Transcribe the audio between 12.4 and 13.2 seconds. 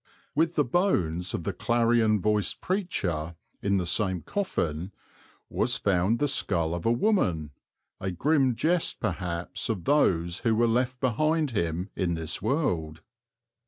world.